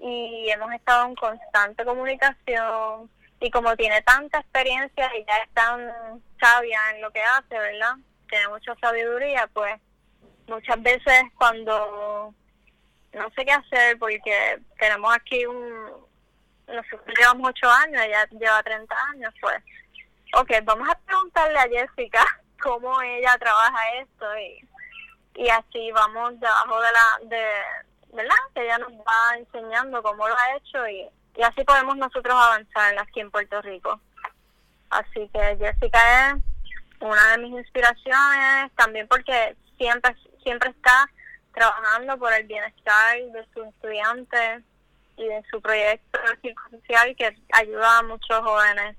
y 0.00 0.48
hemos 0.50 0.72
estado 0.72 1.06
en 1.06 1.14
constante 1.14 1.84
comunicación 1.84 3.10
y 3.40 3.50
como 3.50 3.76
tiene 3.76 4.00
tanta 4.02 4.38
experiencia 4.38 5.10
y 5.16 5.24
ya 5.24 5.36
es 5.38 5.50
tan 5.52 6.22
sabia 6.40 6.80
en 6.94 7.02
lo 7.02 7.10
que 7.10 7.22
hace, 7.22 7.58
¿verdad? 7.58 7.96
Tiene 8.28 8.48
mucha 8.48 8.74
sabiduría, 8.76 9.48
pues 9.52 9.80
muchas 10.48 10.82
veces 10.82 11.24
cuando 11.36 12.34
no 13.12 13.30
sé 13.30 13.44
qué 13.44 13.52
hacer 13.52 13.98
porque 13.98 14.60
tenemos 14.78 15.14
aquí 15.14 15.44
un, 15.46 16.06
nosotros 16.66 17.14
llevamos 17.18 17.50
ocho 17.50 17.70
años, 17.70 18.02
ella 18.02 18.26
lleva 18.30 18.62
30 18.62 18.94
años, 19.12 19.34
pues, 19.40 19.56
ok, 20.34 20.50
vamos 20.64 20.88
a 20.88 20.98
preguntarle 20.98 21.58
a 21.58 21.68
Jessica 21.68 22.24
cómo 22.62 23.00
ella 23.02 23.36
trabaja 23.38 23.78
esto 24.00 24.26
y, 24.38 24.68
y 25.42 25.48
así 25.48 25.90
vamos 25.92 26.38
debajo 26.40 26.80
de 26.80 26.88
la, 26.92 27.36
de, 27.36 27.46
¿verdad? 28.12 28.36
Que 28.54 28.64
ella 28.64 28.78
nos 28.78 28.92
va 28.92 29.36
enseñando 29.38 30.02
cómo 30.02 30.26
lo 30.26 30.34
ha 30.36 30.56
hecho 30.56 30.88
y, 30.88 31.08
y 31.36 31.42
así 31.42 31.64
podemos 31.64 31.96
nosotros 31.96 32.34
avanzar 32.34 32.98
aquí 32.98 33.20
en 33.20 33.30
Puerto 33.30 33.60
Rico. 33.62 34.00
Así 34.90 35.28
que 35.32 35.56
Jessica 35.58 36.30
es 36.30 36.42
una 37.00 37.32
de 37.32 37.38
mis 37.38 37.52
inspiraciones, 37.52 38.72
también 38.76 39.06
porque 39.08 39.56
siempre, 39.76 40.14
siempre 40.42 40.70
está 40.70 41.08
trabajando 41.54 42.18
por 42.18 42.32
el 42.32 42.46
bienestar 42.46 43.18
de 43.18 43.46
sus 43.52 43.66
estudiantes, 43.66 44.62
y 45.16 45.24
de 45.24 45.42
su 45.50 45.60
proyecto 45.60 46.18
social 46.70 47.16
que 47.16 47.34
ayuda 47.52 47.98
a 47.98 48.02
muchos 48.02 48.40
jóvenes. 48.40 48.96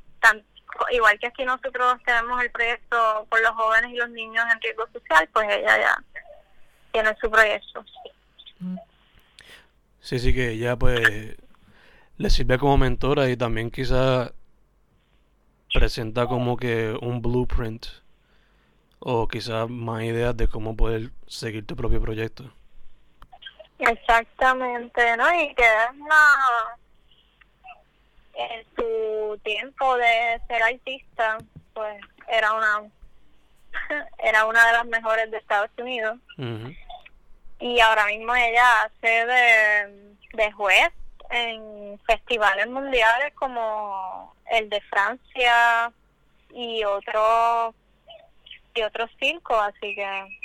igual 0.92 1.18
que 1.20 1.28
aquí 1.28 1.46
nosotros 1.46 1.98
tenemos 2.06 2.42
el 2.42 2.52
proyecto 2.52 3.28
por 3.30 3.42
los 3.42 3.52
jóvenes 3.52 3.92
y 3.92 3.98
los 3.98 4.10
niños 4.10 4.46
en 4.52 4.62
riesgo 4.62 4.88
social, 4.92 5.30
pues 5.32 5.48
ella 5.50 5.78
ya 5.78 6.04
tiene 6.92 7.16
su 7.22 7.30
proyecto. 7.30 7.86
Sí, 10.02 10.20
sí, 10.20 10.34
que 10.34 10.52
ella 10.52 10.76
pues 10.76 11.36
le 12.18 12.30
sirve 12.30 12.58
como 12.58 12.78
mentora 12.78 13.30
y 13.30 13.38
también 13.38 13.70
quizá 13.70 14.32
presenta 15.74 16.26
como 16.28 16.58
que 16.58 16.98
un 17.02 17.22
blueprint 17.22 17.86
o 19.00 19.28
quizás 19.28 19.70
más 19.70 20.04
ideas 20.04 20.36
de 20.36 20.48
cómo 20.48 20.76
poder 20.76 21.12
seguir 21.28 21.66
tu 21.66 21.76
propio 21.76 22.02
proyecto. 22.02 22.52
Exactamente, 23.80 25.18
¿no? 25.18 25.42
Y 25.42 25.54
que 25.54 25.64
es 25.64 25.92
una... 26.00 26.78
En 28.34 28.66
tu 28.76 29.38
tiempo 29.44 29.98
de 29.98 30.40
ser 30.48 30.62
artista, 30.62 31.38
pues 31.74 32.00
era 32.28 32.54
una 32.54 32.84
era 34.20 34.46
una 34.46 34.66
de 34.66 34.74
las 34.74 34.86
mejores 34.86 35.32
de 35.32 35.38
Estados 35.38 35.72
Unidos. 35.78 36.20
Y 37.60 37.80
ahora 37.80 38.06
mismo 38.06 38.36
ella 38.36 38.84
hace 38.84 39.26
de, 39.26 40.16
de 40.34 40.52
juez 40.52 40.92
en 41.30 42.00
festivales 42.06 42.68
mundiales 42.68 43.34
como 43.36 44.34
el 44.50 44.70
de 44.70 44.82
Francia 44.82 45.92
y 46.54 46.84
otros 46.84 47.76
y 48.76 48.82
otros 48.84 49.10
circos, 49.20 49.58
así 49.60 49.96
que 49.96 50.38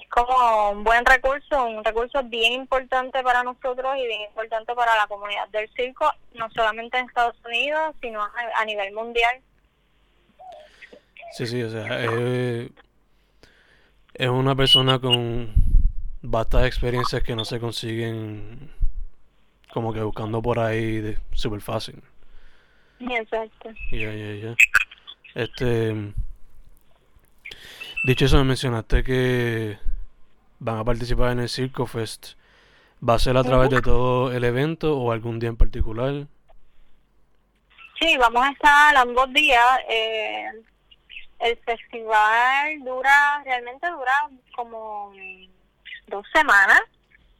es 0.00 0.08
como 0.08 0.70
un 0.70 0.84
buen 0.84 1.04
recurso, 1.04 1.64
un 1.64 1.84
recurso 1.84 2.22
bien 2.24 2.52
importante 2.52 3.22
para 3.22 3.42
nosotros 3.42 3.96
y 3.96 4.06
bien 4.06 4.22
importante 4.22 4.74
para 4.74 4.96
la 4.96 5.06
comunidad 5.06 5.48
del 5.48 5.68
circo, 5.74 6.10
no 6.34 6.50
solamente 6.50 6.98
en 6.98 7.06
Estados 7.06 7.36
Unidos, 7.44 7.94
sino 8.00 8.22
a, 8.22 8.64
nivel 8.64 8.92
mundial. 8.92 9.40
Sí, 11.32 11.46
sí, 11.46 11.62
o 11.62 11.70
sea, 11.70 11.86
es 14.14 14.28
una 14.28 14.54
persona 14.54 14.98
con 14.98 15.52
bastantes 16.22 16.68
experiencias 16.68 17.22
que 17.22 17.36
no 17.36 17.44
se 17.44 17.60
consiguen 17.60 18.70
como 19.74 19.92
que 19.92 20.00
buscando 20.00 20.40
por 20.40 20.60
ahí 20.60 21.00
de 21.00 21.18
súper 21.32 21.60
fácil. 21.60 22.00
Exacto. 23.00 23.70
Ya, 23.90 24.14
ya, 24.14 24.34
ya. 24.34 24.54
Este. 25.34 26.12
Dicho 28.04 28.26
eso, 28.26 28.38
me 28.38 28.44
mencionaste 28.44 29.02
que 29.02 29.78
van 30.60 30.78
a 30.78 30.84
participar 30.84 31.32
en 31.32 31.40
el 31.40 31.48
Circo 31.48 31.86
Fest. 31.86 32.34
¿Va 33.06 33.14
a 33.14 33.18
ser 33.18 33.36
a 33.36 33.42
través 33.42 33.68
de 33.68 33.82
todo 33.82 34.32
el 34.32 34.44
evento 34.44 34.96
o 34.96 35.10
algún 35.10 35.38
día 35.40 35.50
en 35.50 35.56
particular? 35.56 36.26
Sí, 38.00 38.16
vamos 38.16 38.46
a 38.46 38.50
estar 38.50 38.96
ambos 38.96 39.30
días. 39.32 39.80
Eh, 39.88 40.46
el 41.40 41.56
festival 41.58 42.78
dura, 42.84 43.42
realmente 43.44 43.90
dura 43.90 44.30
como 44.54 45.12
dos 46.06 46.24
semanas 46.32 46.80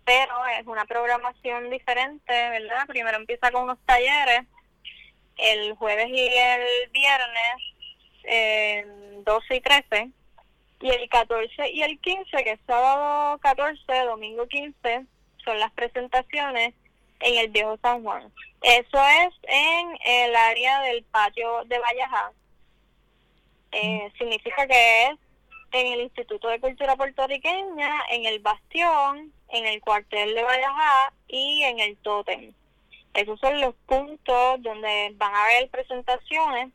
pero 0.04 0.46
es 0.58 0.66
una 0.66 0.84
programación 0.84 1.70
diferente, 1.70 2.32
¿verdad? 2.50 2.87
Primero 2.87 3.16
empieza 3.16 3.50
con 3.50 3.64
unos 3.64 3.78
talleres, 3.87 4.42
el 5.37 5.75
jueves 5.75 6.08
y 6.08 6.28
el 6.28 6.90
viernes, 6.90 7.56
eh, 8.25 8.87
12 9.25 9.56
y 9.56 9.61
13, 9.61 10.11
y 10.80 10.90
el 10.90 11.08
14 11.08 11.70
y 11.70 11.82
el 11.82 11.99
15, 11.99 12.44
que 12.44 12.50
es 12.52 12.61
sábado 12.66 13.38
14, 13.38 13.80
domingo 14.04 14.46
15, 14.46 15.06
son 15.44 15.58
las 15.58 15.73
presentaciones 15.73 16.75
en 17.20 17.38
el 17.38 17.49
Viejo 17.49 17.78
San 17.80 18.02
Juan. 18.02 18.30
Eso 18.62 18.99
es 19.25 19.34
en 19.42 19.99
el 20.04 20.37
área 20.37 20.80
del 20.82 21.04
patio 21.04 21.64
de 21.64 21.78
Vallajá. 21.78 22.32
Eh, 23.73 24.12
significa 24.18 24.66
que 24.66 25.06
es 25.06 25.18
en 25.73 25.92
el 25.92 26.00
Instituto 26.02 26.49
de 26.49 26.61
Cultura 26.61 26.96
Puertorriqueña, 26.96 27.90
en 28.11 28.26
el 28.26 28.38
Bastión, 28.38 29.32
en 29.54 29.66
el 29.66 29.80
cuartel 29.80 30.34
de 30.34 30.42
Valleja 30.42 31.12
y 31.28 31.62
en 31.62 31.78
el 31.80 31.96
Totem. 31.99 32.52
Esos 33.14 33.38
son 33.38 33.61
los 33.61 33.75
puntos 33.87 34.62
donde 34.62 35.12
van 35.16 35.34
a 35.34 35.44
haber 35.44 35.70
presentaciones. 35.70 36.73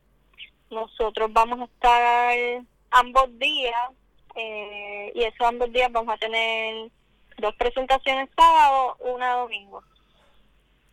Nosotros 0.69 1.31
vamos 1.33 1.59
a 1.59 1.65
estar 1.65 2.63
ambos 2.91 3.37
días 3.37 3.91
eh, 4.35 5.11
y 5.13 5.23
esos 5.23 5.47
ambos 5.47 5.71
días 5.73 5.91
vamos 5.91 6.13
a 6.13 6.17
tener 6.17 6.89
dos 7.37 7.55
presentaciones 7.55 8.29
sábado, 8.37 8.95
una 8.99 9.33
domingo. 9.33 9.83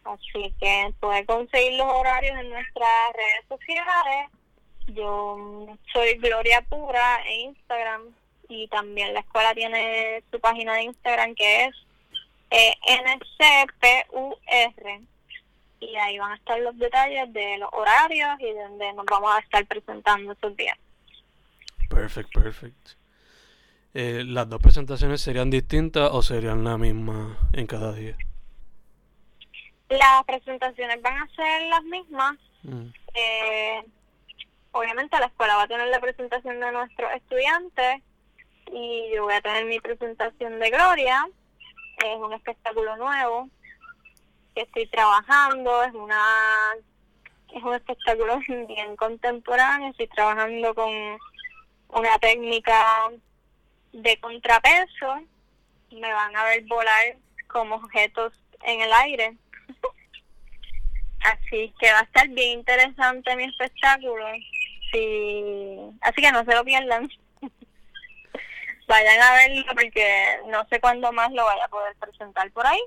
Así 0.05 0.55
que 0.61 0.93
puede 1.01 1.25
conseguir 1.27 1.75
los 1.75 1.93
horarios 1.93 2.39
en 2.39 2.51
nuestras 2.51 3.13
redes 3.15 3.45
sociales. 3.49 4.31
Yo 4.89 5.77
soy 5.93 6.15
Gloria 6.19 6.63
Pura 6.63 7.21
en 7.27 7.41
Instagram 7.51 8.15
y 8.49 8.69
también 8.69 9.15
la 9.15 9.21
escuela 9.21 9.55
tiene 9.55 10.23
su 10.31 10.41
página 10.41 10.75
de 10.75 10.83
Instagram 10.85 11.35
que 11.35 11.65
es 11.65 11.75
eh, 12.51 12.75
NCPUR 13.03 14.37
y 15.81 15.97
ahí 15.97 16.19
van 16.19 16.33
a 16.33 16.37
estar 16.37 16.59
los 16.61 16.77
detalles 16.79 17.33
de 17.33 17.59
los 17.59 17.69
horarios 17.73 18.41
y 18.41 18.45
de 18.45 18.63
donde 18.63 18.93
nos 18.95 19.05
vamos 19.07 19.35
a 19.35 19.41
estar 19.41 19.67
presentando 19.67 20.33
esos 20.33 20.57
días. 20.57 20.79
Perfecto, 21.89 22.41
perfecto. 22.41 22.93
Eh, 23.95 24.25
¿Las 24.25 24.49
dos 24.49 24.61
presentaciones 24.61 25.21
serían 25.21 25.51
distintas 25.51 26.11
o 26.13 26.23
serían 26.23 26.65
la 26.65 26.77
misma 26.77 27.39
en 27.53 27.67
cada 27.67 27.93
día? 27.93 28.17
Las 29.89 30.25
presentaciones 30.27 31.01
van 31.03 31.23
a 31.23 31.29
ser 31.35 31.63
las 31.69 31.83
mismas. 31.85 32.37
Mm. 32.63 32.89
Eh, 33.15 33.85
obviamente 34.73 35.19
la 35.19 35.27
escuela 35.27 35.57
va 35.57 35.63
a 35.63 35.69
tener 35.69 35.89
la 35.89 36.01
presentación 36.01 36.61
de 36.61 36.73
nuestros 36.73 37.13
estudiantes 37.15 38.03
y 38.73 39.11
yo 39.15 39.25
voy 39.25 39.35
a 39.35 39.41
tener 39.41 39.65
mi 39.65 39.81
presentación 39.81 40.59
de 40.59 40.71
Gloria. 40.71 41.27
Es 41.99 42.17
un 42.19 42.33
espectáculo 42.33 42.97
nuevo 42.97 43.49
que 44.55 44.63
estoy 44.63 44.87
trabajando, 44.89 45.83
es 45.85 45.95
una 45.95 46.23
es 47.53 47.63
un 47.63 47.75
espectáculo 47.75 48.39
bien 48.69 48.97
contemporáneo, 48.97 49.91
estoy 49.91 50.09
trabajando 50.09 50.75
con 50.75 50.93
una 51.89 52.19
técnica 52.19 53.11
de 53.93 54.19
contrapeso, 54.21 55.21
me 55.91 56.13
van 56.13 56.37
a 56.37 56.45
ver 56.45 56.65
volar 56.65 57.17
como 57.47 57.77
objetos 57.77 58.33
en 58.63 58.81
el 58.83 58.93
aire. 58.93 59.37
Así 61.25 61.73
que 61.81 61.93
va 61.93 62.01
a 62.01 62.03
estar 62.03 62.29
bien 62.29 62.61
interesante 62.61 63.35
mi 63.37 63.45
espectáculo. 63.45 64.27
Sí. 64.93 65.79
Así 66.01 66.21
que 66.21 66.31
no 66.31 66.45
se 66.45 66.55
lo 66.55 66.65
pierdan 66.65 67.09
vayan 68.87 69.21
a 69.21 69.33
verlo 69.33 69.65
porque 69.75 70.39
no 70.47 70.67
sé 70.69 70.81
cuándo 70.81 71.13
más 71.13 71.33
lo 71.33 71.45
vaya 71.45 71.65
a 71.65 71.69
poder 71.69 71.97
presentar 71.97 72.51
por 72.53 72.67
ahí. 72.67 72.81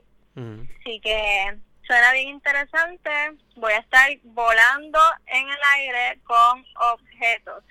Así 0.82 1.02
que 1.02 1.58
suena 1.86 2.14
bien 2.14 2.30
interesante. 2.30 3.10
Voy 3.56 3.74
a 3.74 3.80
estar 3.80 4.10
volando 4.24 5.00
en 5.28 5.50
el 5.50 5.58
aire 5.76 6.20
con 6.24 6.66
objetos. 6.94 7.64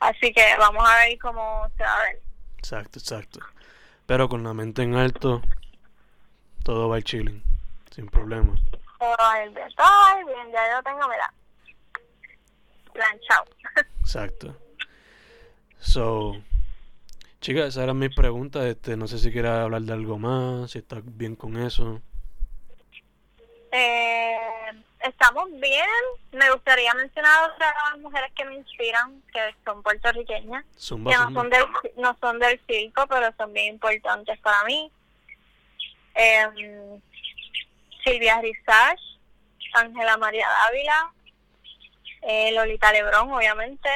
Así 0.00 0.32
que 0.32 0.56
vamos 0.58 0.86
a 0.86 0.96
ver 0.96 1.18
cómo 1.18 1.70
se 1.76 1.84
va 1.84 1.94
a 1.94 2.02
ver. 2.02 2.20
Exacto, 2.58 2.98
exacto. 2.98 3.40
Pero 4.04 4.28
con 4.28 4.42
la 4.42 4.52
mente 4.52 4.82
en 4.82 4.94
alto, 4.94 5.40
todo 6.64 6.88
va 6.88 7.00
chilling, 7.00 7.42
sin 7.90 8.08
problema. 8.08 8.54
Todo 8.98 9.16
va 9.18 9.34
todo 9.76 10.26
bien, 10.26 10.52
ya 10.52 10.70
yo 10.70 10.82
tengo, 10.82 11.08
mira, 11.08 11.32
planchado. 12.92 13.44
Exacto. 14.00 14.61
So, 15.82 16.36
chicas, 17.40 17.66
esa 17.66 17.82
era 17.82 17.92
mi 17.92 18.08
pregunta. 18.08 18.66
Este, 18.66 18.96
no 18.96 19.08
sé 19.08 19.18
si 19.18 19.32
quieres 19.32 19.50
hablar 19.50 19.82
de 19.82 19.92
algo 19.92 20.18
más, 20.18 20.70
si 20.70 20.78
estás 20.78 21.02
bien 21.04 21.34
con 21.36 21.56
eso. 21.56 22.00
Eh, 23.72 24.38
estamos 25.00 25.50
bien. 25.60 25.86
Me 26.30 26.50
gustaría 26.50 26.94
mencionar 26.94 27.32
a 27.32 27.46
otras 27.52 27.98
mujeres 27.98 28.30
que 28.34 28.44
me 28.44 28.54
inspiran, 28.54 29.22
que 29.32 29.54
son 29.64 29.82
puertorriqueñas, 29.82 30.64
que 30.64 30.96
no 30.96 31.32
son, 31.32 31.50
del, 31.50 31.64
no 31.96 32.16
son 32.20 32.38
del 32.38 32.60
circo, 32.66 33.06
pero 33.08 33.32
son 33.36 33.52
bien 33.52 33.74
importantes 33.74 34.38
para 34.38 34.62
mí. 34.64 34.90
Eh, 36.14 36.98
Silvia 38.04 38.40
Rizach, 38.40 39.00
Ángela 39.74 40.16
María 40.16 40.48
Dávila, 40.48 41.12
eh, 42.22 42.52
Lolita 42.52 42.92
Lebrón, 42.92 43.32
obviamente, 43.32 43.88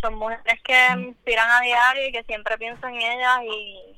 son 0.00 0.14
mujeres 0.14 0.60
que 0.64 0.96
me 0.96 1.08
inspiran 1.08 1.50
a 1.50 1.60
diario 1.60 2.08
y 2.08 2.12
que 2.12 2.24
siempre 2.24 2.58
pienso 2.58 2.86
en 2.86 2.96
ellas 2.96 3.40
y, 3.44 3.96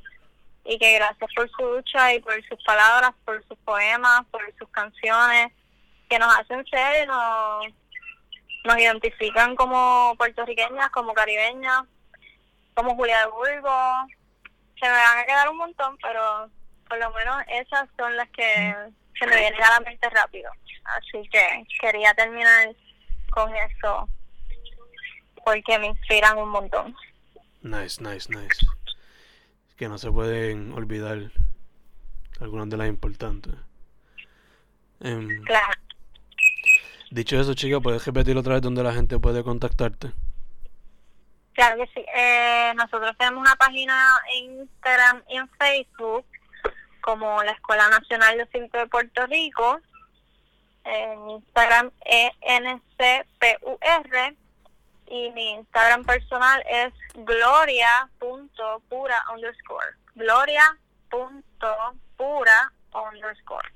y 0.64 0.78
que 0.78 0.94
gracias 0.94 1.30
por 1.34 1.50
su 1.50 1.62
lucha 1.62 2.14
y 2.14 2.20
por 2.20 2.34
sus 2.46 2.62
palabras, 2.64 3.12
por 3.24 3.44
sus 3.46 3.58
poemas, 3.58 4.22
por 4.30 4.42
sus 4.58 4.68
canciones, 4.70 5.52
que 6.08 6.18
nos 6.18 6.34
hacen 6.36 6.64
ser 6.66 7.04
y 7.04 7.06
nos, 7.06 7.66
nos 8.64 8.78
identifican 8.78 9.56
como 9.56 10.14
puertorriqueñas, 10.16 10.90
como 10.90 11.14
caribeñas, 11.14 11.82
como 12.74 12.94
Julia 12.96 13.20
de 13.20 13.30
Burgos. 13.30 14.10
Se 14.78 14.86
me 14.86 14.92
van 14.92 15.18
a 15.18 15.24
quedar 15.24 15.48
un 15.48 15.56
montón, 15.58 15.96
pero 16.02 16.50
por 16.88 16.98
lo 16.98 17.10
menos 17.12 17.42
esas 17.48 17.88
son 17.96 18.16
las 18.16 18.28
que 18.30 18.74
se 19.18 19.26
me 19.26 19.36
vienen 19.36 19.62
a 19.62 19.70
la 19.70 19.80
mente 19.80 20.08
rápido. 20.10 20.50
Así 20.84 21.28
que 21.28 21.64
quería 21.80 22.14
terminar 22.14 22.74
con 23.30 23.54
eso 23.54 24.08
porque 25.44 25.78
me 25.78 25.88
inspiran 25.88 26.38
un 26.38 26.48
montón. 26.48 26.94
Nice, 27.62 28.02
nice, 28.02 28.28
nice. 28.30 28.66
Que 29.76 29.88
no 29.88 29.98
se 29.98 30.10
pueden 30.10 30.72
olvidar 30.72 31.30
algunas 32.40 32.68
de 32.68 32.76
las 32.76 32.88
importantes. 32.88 33.54
Em, 35.00 35.42
claro. 35.44 35.80
Dicho 37.10 37.40
eso, 37.40 37.54
chica, 37.54 37.80
¿puedes 37.80 38.04
repetir 38.04 38.36
otra 38.36 38.54
vez 38.54 38.62
dónde 38.62 38.82
la 38.82 38.92
gente 38.92 39.18
puede 39.18 39.42
contactarte? 39.42 40.12
Claro 41.54 41.76
que 41.76 41.90
sí. 41.92 42.06
Eh, 42.14 42.72
nosotros 42.76 43.16
tenemos 43.18 43.40
una 43.40 43.56
página 43.56 44.06
en 44.34 44.60
Instagram 44.60 45.22
y 45.28 45.36
en 45.36 45.48
Facebook 45.58 46.24
como 47.00 47.42
la 47.42 47.52
Escuela 47.52 47.88
Nacional 47.88 48.38
de 48.38 48.46
Circo 48.46 48.78
de 48.78 48.86
Puerto 48.86 49.26
Rico. 49.26 49.80
En 50.84 51.30
Instagram 51.30 51.90
es 52.04 52.30
NCPUR 52.42 54.36
y 55.10 55.30
mi 55.32 55.50
Instagram 55.50 56.04
personal 56.04 56.62
es 56.70 56.94
gloria.pura 57.14 59.24
underscore. 59.34 59.96
Gloria.pura 60.14 62.72
underscore. 62.94 63.68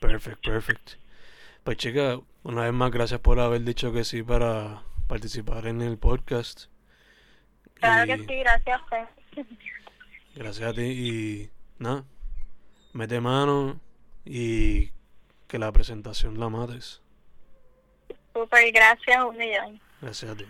Perfect, 0.00 0.44
perfect. 0.44 0.94
Pues 1.64 1.76
chica, 1.76 2.18
una 2.42 2.64
vez 2.64 2.72
más 2.72 2.90
gracias 2.90 3.20
por 3.20 3.38
haber 3.40 3.62
dicho 3.62 3.92
que 3.92 4.04
sí 4.04 4.22
para 4.22 4.82
participar 5.06 5.66
en 5.66 5.80
el 5.80 5.98
podcast. 5.98 6.66
Claro 7.74 8.06
que 8.06 8.18
sí, 8.18 8.38
gracias 8.40 8.80
a 8.80 8.84
usted. 8.84 9.04
Gracias 10.34 10.68
a 10.68 10.72
ti 10.72 10.82
y 10.82 11.50
nada, 11.78 12.04
mete 12.92 13.20
mano 13.20 13.80
y 14.24 14.92
que 15.46 15.58
la 15.58 15.72
presentación 15.72 16.38
la 16.38 16.48
mates. 16.48 17.02
Super, 18.38 18.70
gracias 18.70 19.24
un 19.24 19.36
millón. 19.36 19.80
Gracias 20.00 20.30
a 20.30 20.36
ti. 20.36 20.44